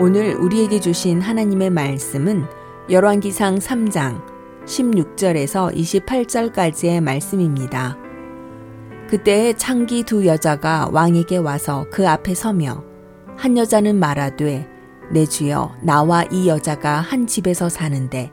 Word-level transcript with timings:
오늘 0.00 0.34
우리에게 0.34 0.80
주신 0.80 1.20
하나님의 1.20 1.70
말씀은 1.70 2.46
열왕기상 2.90 3.58
3장 3.58 4.20
16절에서 4.66 5.72
28절까지의 5.72 7.00
말씀입니다. 7.00 7.96
그때 9.08 9.52
창기 9.52 10.02
두 10.02 10.26
여자가 10.26 10.88
왕에게 10.90 11.36
와서 11.36 11.86
그 11.92 12.08
앞에 12.08 12.34
서며 12.34 12.82
한 13.36 13.56
여자는 13.56 14.00
말하되 14.00 14.68
내 15.12 15.26
주여 15.26 15.76
나와 15.80 16.24
이 16.24 16.48
여자가 16.48 16.96
한 16.96 17.28
집에서 17.28 17.68
사는데 17.68 18.32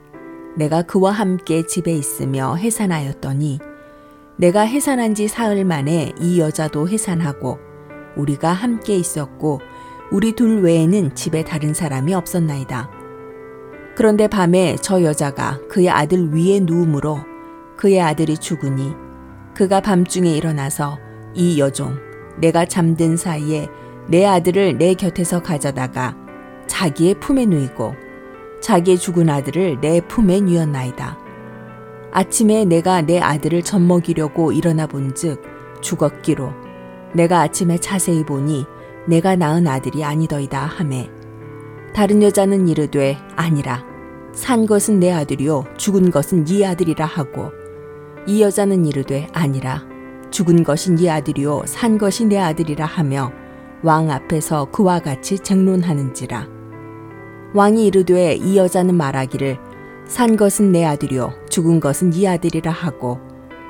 내가 0.56 0.82
그와 0.82 1.12
함께 1.12 1.64
집에 1.64 1.92
있으며 1.92 2.56
해산하였더니 2.56 3.60
내가 4.36 4.62
해산한 4.62 5.14
지 5.14 5.28
사흘 5.28 5.64
만에 5.64 6.12
이 6.18 6.40
여자도 6.40 6.88
해산하고 6.88 7.60
우리가 8.16 8.52
함께 8.52 8.96
있었고 8.96 9.60
우리 10.12 10.32
둘 10.32 10.60
외에는 10.60 11.14
집에 11.14 11.42
다른 11.42 11.72
사람이 11.72 12.12
없었나이다. 12.12 12.90
그런데 13.96 14.28
밤에 14.28 14.76
저 14.82 15.02
여자가 15.02 15.58
그의 15.70 15.88
아들 15.88 16.34
위에 16.34 16.60
누움으로 16.60 17.20
그의 17.78 17.98
아들이 17.98 18.36
죽으니 18.36 18.92
그가 19.54 19.80
밤중에 19.80 20.30
일어나서 20.30 20.98
이 21.32 21.58
여종 21.58 21.96
내가 22.36 22.66
잠든 22.66 23.16
사이에 23.16 23.68
내 24.06 24.26
아들을 24.26 24.76
내 24.76 24.92
곁에서 24.92 25.40
가져다가 25.40 26.14
자기의 26.66 27.14
품에 27.14 27.46
누이고 27.46 27.94
자기의 28.60 28.98
죽은 28.98 29.30
아들을 29.30 29.80
내 29.80 30.02
품에 30.02 30.40
누였나이다. 30.40 31.18
아침에 32.12 32.66
내가 32.66 33.00
내 33.00 33.18
아들을 33.18 33.62
젖먹이려고 33.62 34.52
일어나 34.52 34.86
본즉 34.86 35.42
죽었기로 35.80 36.52
내가 37.14 37.40
아침에 37.40 37.78
자세히 37.78 38.24
보니 38.24 38.66
내가 39.06 39.36
낳은 39.36 39.66
아들이 39.66 40.04
아니더이다 40.04 40.60
하매 40.60 41.10
다른 41.94 42.22
여자는 42.22 42.68
이르되 42.68 43.18
아니라 43.36 43.84
산 44.32 44.66
것은 44.66 45.00
내 45.00 45.12
아들이요 45.12 45.64
죽은 45.76 46.10
것은 46.10 46.44
네 46.44 46.64
아들이라 46.64 47.04
하고 47.04 47.50
이 48.26 48.40
여자는 48.40 48.86
이르되 48.86 49.26
아니라 49.32 49.84
죽은 50.30 50.64
것이 50.64 50.92
네 50.92 51.10
아들이요 51.10 51.62
산 51.66 51.98
것이 51.98 52.24
내 52.24 52.38
아들이라 52.38 52.86
하며 52.86 53.30
왕 53.82 54.10
앞에서 54.10 54.66
그와 54.66 55.00
같이 55.00 55.38
쟁론하는지라. 55.38 56.48
왕이 57.52 57.86
이르되 57.86 58.34
이 58.36 58.56
여자는 58.56 58.94
말하기를 58.94 59.58
산 60.06 60.36
것은 60.36 60.72
내 60.72 60.84
아들이요 60.84 61.32
죽은 61.50 61.80
것은 61.80 62.10
네 62.10 62.26
아들이라 62.26 62.70
하고 62.70 63.20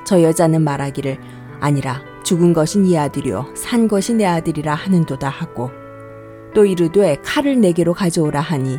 저 0.05 0.23
여자는 0.23 0.63
말하기를 0.63 1.19
아니라 1.61 2.03
죽은 2.33 2.55
것이 2.55 2.79
네 2.79 2.97
아들이요. 2.97 3.49
산 3.55 3.87
것이 3.89 4.15
내 4.15 4.25
아들이라 4.25 4.75
하는도다 4.75 5.29
하고 5.29 5.71
또 6.55 6.65
이르되 6.65 7.19
칼을 7.23 7.61
내게로 7.61 7.93
가져오라 7.93 8.41
하니 8.41 8.79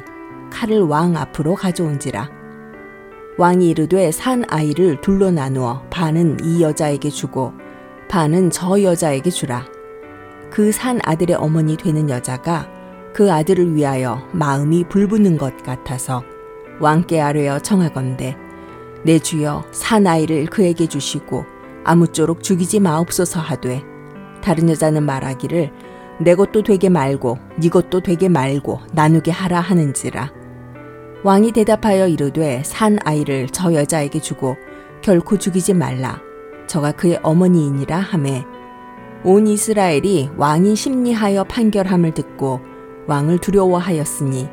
칼을 0.50 0.82
왕 0.82 1.16
앞으로 1.16 1.54
가져온지라. 1.54 2.31
왕이 3.38 3.70
이르되 3.70 4.12
산 4.12 4.44
아이를 4.50 5.02
둘로 5.02 5.30
나누어 5.30 5.84
반은 5.92 6.40
이 6.44 6.64
여자에게 6.64 7.12
주고 7.12 7.54
반은 8.09 8.50
저 8.50 8.81
여자에게 8.81 9.30
주라. 9.30 9.68
그 10.50 10.72
산 10.72 11.00
아들의 11.04 11.36
어머니 11.36 11.78
되는 11.78 12.09
여자가 12.09 12.68
그 13.14 13.31
아들을 13.31 13.76
위하여 13.76 14.28
마음이 14.31 14.86
불붙는 14.86 15.38
것 15.38 15.62
같아서 15.62 16.24
왕께 16.80 17.22
아뢰어 17.22 17.59
청하건대 17.59 18.36
내 19.04 19.20
주여 19.20 19.66
산 19.70 20.08
아이를 20.08 20.48
그에게 20.48 20.88
주시고 20.88 21.53
아무쪼록 21.84 22.44
죽이지 22.44 22.80
마옵소서 22.80 23.39
하되 23.39 23.84
다른 24.42 24.70
여자는 24.70 25.03
말하기를 25.03 25.72
내 26.20 26.36
것도 26.36 26.64
되게 26.64 26.90
말고 26.90 27.38
네 27.59 27.70
것도 27.70 28.02
되게 28.02 28.30
말고 28.30 28.80
나누게 28.94 29.31
하라 29.31 29.59
하는지라. 29.59 30.31
왕이 31.23 31.53
대답하여 31.53 32.08
이르되 32.08 32.62
산 32.66 32.97
아이를 33.06 33.47
저 33.50 33.74
여자에게 33.74 34.19
주고 34.19 34.58
결코 35.02 35.38
죽이지 35.38 35.74
말라. 35.74 36.22
저가 36.68 36.91
그의 36.91 37.19
어머니이니라 37.24 37.97
하매. 37.97 38.44
온 39.24 39.47
이스라엘이 39.47 40.31
왕이 40.35 40.75
심리하여 40.75 41.46
판결함을 41.46 42.13
듣고 42.13 42.59
왕을 43.08 43.40
두려워하였으니 43.40 44.50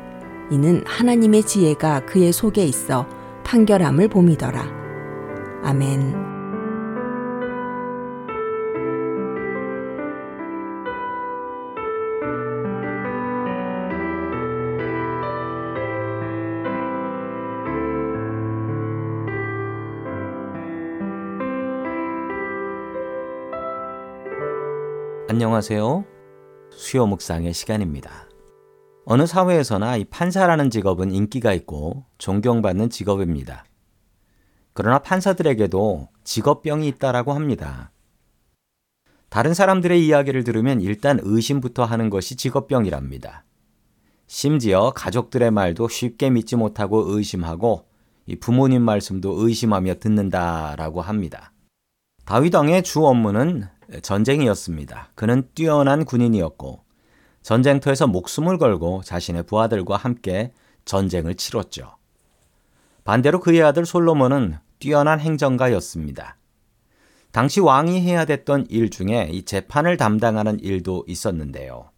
이는 0.49 0.83
하나님의 0.85 1.43
지혜가 1.43 2.05
그의 2.05 2.31
속에 2.31 2.63
있어 2.65 3.05
판결함을 3.43 4.07
봄이더라. 4.07 4.65
아멘. 5.63 6.30
안녕하세요. 25.33 26.03
수요 26.73 27.07
묵상의 27.07 27.53
시간입니다. 27.53 28.27
어느 29.05 29.25
사회에서나 29.25 29.95
이 29.95 30.03
판사라는 30.03 30.69
직업은 30.69 31.13
인기가 31.13 31.53
있고 31.53 32.03
존경받는 32.17 32.89
직업입니다. 32.89 33.63
그러나 34.73 34.99
판사들에게도 34.99 36.09
직업병이 36.25 36.85
있다라고 36.89 37.31
합니다. 37.31 37.93
다른 39.29 39.53
사람들의 39.53 40.05
이야기를 40.05 40.43
들으면 40.43 40.81
일단 40.81 41.17
의심부터 41.23 41.85
하는 41.85 42.09
것이 42.09 42.35
직업병이랍니다. 42.35 43.45
심지어 44.27 44.91
가족들의 44.93 45.49
말도 45.49 45.87
쉽게 45.87 46.29
믿지 46.29 46.57
못하고 46.57 47.05
의심하고 47.07 47.85
이 48.25 48.35
부모님 48.35 48.81
말씀도 48.81 49.45
의심하며 49.45 49.95
듣는다라고 49.99 51.01
합니다. 51.01 51.53
다윗 52.25 52.53
왕의 52.53 52.83
주 52.83 53.05
업무는 53.05 53.69
전쟁이었습니다. 54.01 55.09
그는 55.15 55.47
뛰어난 55.53 56.05
군인이었고 56.05 56.83
전쟁터에서 57.41 58.07
목숨을 58.07 58.57
걸고 58.57 59.01
자신의 59.03 59.43
부하들과 59.43 59.97
함께 59.97 60.53
전쟁을 60.85 61.35
치렀죠. 61.35 61.95
반대로 63.03 63.39
그의 63.39 63.63
아들 63.63 63.85
솔로몬은 63.85 64.57
뛰어난 64.79 65.19
행정가였습니다. 65.19 66.37
당시 67.31 67.59
왕이 67.59 68.01
해야 68.01 68.25
됐던 68.25 68.67
일 68.69 68.89
중에 68.89 69.29
이 69.31 69.43
재판을 69.43 69.97
담당하는 69.97 70.59
일도 70.59 71.05
있었는데요. 71.07 71.89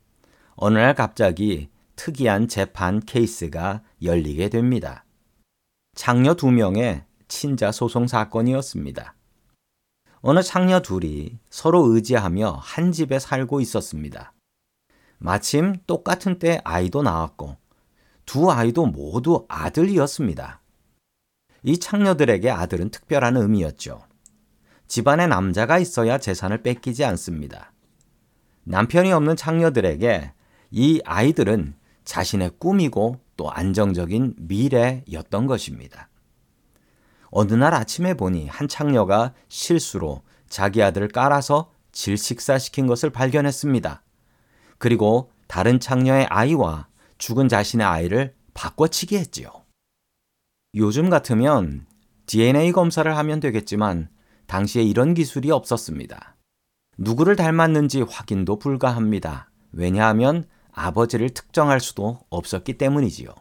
어느 0.55 0.77
날 0.77 0.93
갑자기 0.93 1.69
특이한 1.95 2.47
재판 2.47 2.99
케이스가 2.99 3.81
열리게 4.01 4.49
됩니다. 4.49 5.05
창녀 5.95 6.35
두 6.35 6.51
명의 6.51 7.03
친자 7.27 7.71
소송 7.71 8.07
사건이었습니다. 8.07 9.15
어느 10.25 10.41
창녀 10.41 10.79
둘이 10.79 11.37
서로 11.49 11.85
의지하며 11.93 12.57
한 12.61 12.93
집에 12.93 13.19
살고 13.19 13.59
있었습니다. 13.59 14.31
마침 15.17 15.75
똑같은 15.85 16.39
때 16.39 16.61
아이도 16.63 17.01
나왔고 17.01 17.57
두 18.25 18.49
아이도 18.49 18.85
모두 18.85 19.45
아들이었습니다. 19.49 20.61
이 21.63 21.77
창녀들에게 21.77 22.49
아들은 22.49 22.89
특별한 22.91 23.35
의미였죠. 23.35 24.01
집안에 24.87 25.27
남자가 25.27 25.77
있어야 25.77 26.17
재산을 26.17 26.63
뺏기지 26.63 27.03
않습니다. 27.03 27.73
남편이 28.63 29.11
없는 29.11 29.35
창녀들에게 29.35 30.31
이 30.71 31.01
아이들은 31.03 31.75
자신의 32.05 32.51
꿈이고 32.59 33.19
또 33.35 33.51
안정적인 33.51 34.35
미래였던 34.37 35.47
것입니다. 35.47 36.07
어느 37.35 37.53
날 37.55 37.73
아침에 37.73 38.13
보니 38.13 38.47
한 38.47 38.67
창녀가 38.67 39.33
실수로 39.49 40.21
자기 40.47 40.83
아들을 40.83 41.07
깔아서 41.07 41.71
질식사시킨 41.91 42.85
것을 42.85 43.09
발견했습니다. 43.09 44.03
그리고 44.77 45.31
다른 45.47 45.79
창녀의 45.79 46.27
아이와 46.27 46.87
죽은 47.17 47.47
자신의 47.47 47.87
아이를 47.87 48.35
바꿔치기 48.53 49.17
했지요. 49.17 49.49
요즘 50.75 51.09
같으면 51.09 51.87
DNA 52.27 52.71
검사를 52.71 53.17
하면 53.17 53.39
되겠지만 53.39 54.09
당시에 54.45 54.83
이런 54.83 55.15
기술이 55.15 55.49
없었습니다. 55.49 56.35
누구를 56.99 57.35
닮았는지 57.35 58.03
확인도 58.03 58.59
불가합니다. 58.59 59.49
왜냐하면 59.71 60.45
아버지를 60.71 61.31
특정할 61.31 61.79
수도 61.79 62.19
없었기 62.29 62.77
때문이지요. 62.77 63.33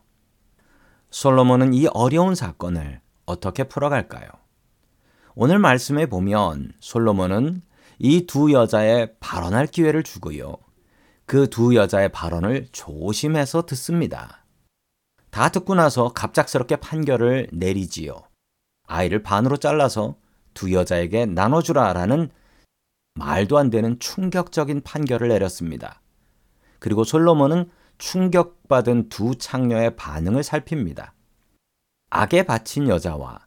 솔로몬은 1.10 1.74
이 1.74 1.88
어려운 1.88 2.34
사건을 2.34 3.02
어떻게 3.26 3.64
풀어갈까요? 3.64 4.28
오늘 5.34 5.58
말씀에 5.58 6.06
보면 6.06 6.72
솔로몬은 6.80 7.62
이 7.98 8.26
두 8.26 8.52
여자의 8.52 9.14
발언할 9.20 9.66
기회를 9.66 10.02
주고요. 10.02 10.56
그 11.26 11.48
두 11.48 11.74
여자의 11.74 12.10
발언을 12.10 12.68
조심해서 12.72 13.64
듣습니다. 13.66 14.44
다 15.30 15.48
듣고 15.48 15.74
나서 15.74 16.12
갑작스럽게 16.12 16.76
판결을 16.76 17.48
내리지요. 17.52 18.22
아이를 18.86 19.22
반으로 19.22 19.56
잘라서 19.56 20.16
두 20.52 20.72
여자에게 20.72 21.26
나눠주라라는 21.26 22.30
말도 23.14 23.56
안 23.56 23.70
되는 23.70 23.98
충격적인 23.98 24.82
판결을 24.82 25.28
내렸습니다. 25.28 26.02
그리고 26.78 27.04
솔로몬은 27.04 27.70
충격받은 27.98 29.08
두 29.08 29.36
창녀의 29.36 29.96
반응을 29.96 30.42
살핍니다. 30.42 31.14
악에 32.14 32.42
바친 32.42 32.88
여자와 32.88 33.38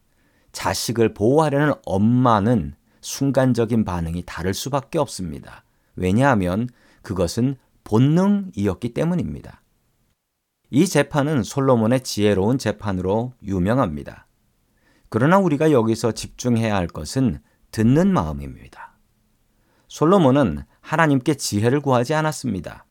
자식을 0.52 1.14
보호하려는 1.14 1.76
엄마는 1.86 2.74
순간적인 3.00 3.86
반응이 3.86 4.24
다를 4.26 4.56
수밖에 4.56 4.98
없습니다. 4.98 5.64
왜냐하면 5.96 6.68
그것은 7.04 7.58
본능이었기 7.84 8.96
때문입니다. 8.96 9.62
이 10.72 10.88
재판은 10.88 11.44
솔로몬의 11.44 12.02
지혜로운 12.02 12.58
재판으로 12.58 13.34
유명합니다. 13.44 14.26
그러나 15.10 15.38
우리가 15.38 15.72
여기서 15.72 16.14
집중해야 16.14 16.76
할 16.76 16.88
것은 16.88 17.38
듣는 17.70 18.12
마음입니다. 18.12 18.98
솔로몬은 19.90 20.64
하나님께 20.82 21.36
지혜를 21.36 21.82
구하지 21.82 22.16
않았습니다. 22.16 22.88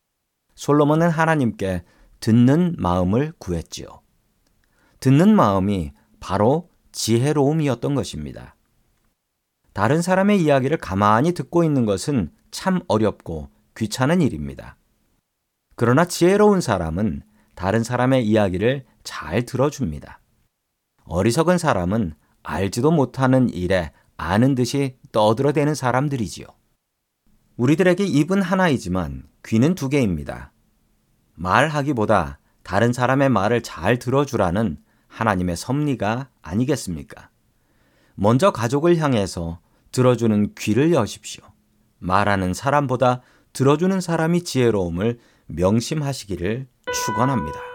솔로몬은 0.55 1.11
하나님께 1.11 1.83
듣는 2.21 2.77
마음을 2.79 3.33
구했지요. 3.39 4.04
듣는 5.05 5.37
마음이 5.37 5.93
바로 6.19 6.71
지혜로움이었던 6.93 7.95
것입니다. 7.95 8.57
다른 9.75 10.01
사람의 10.01 10.43
이야기를 10.43 10.79
가만히 10.79 11.33
듣고 11.33 11.63
있는 11.63 11.85
것은 11.85 12.31
참 12.51 12.81
어렵고 12.89 13.51
귀찮은 13.77 14.23
일입니다. 14.23 14.79
그러나 15.77 16.07
지혜로운 16.07 16.63
사람은 16.63 17.21
다른 17.55 17.85
사람의 17.85 18.27
이야기를 18.27 18.87
잘 19.03 19.45
들어줍니다. 19.45 20.21
어리석은 21.05 21.59
사람은 21.59 22.15
알지도 22.43 22.91
못하는 22.91 23.51
일에 23.51 23.93
아는 24.17 24.55
듯이 24.55 24.97
떠들어대는 25.13 25.75
사람들이지요. 25.75 26.47
우리들에게 27.59 28.07
입은 28.07 28.41
하나이지만 28.41 29.25
귀는 29.45 29.75
두 29.75 29.91
개입니다. 29.91 30.53
말하기보다 31.35 32.39
다른 32.63 32.95
사람의 32.95 33.29
말을 33.29 33.63
잘 33.63 33.99
들어주라는 33.99 34.83
하나님의 35.15 35.57
섭리가 35.57 36.29
아니겠습니까? 36.43 37.31
먼저 38.17 38.51
가족을 38.51 38.97
향해서 38.99 39.61
들어주는 39.93 40.55
귀를 40.59 40.93
여십시오. 40.93 41.45
말하는 41.99 42.53
사람보다 42.53 43.23
들어주는 43.53 44.01
사람이 44.01 44.43
지혜로움을 44.43 45.21
명심하시기를 45.47 46.67
축원합니다. 46.93 47.74